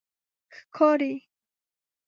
ښکاری 0.75 1.13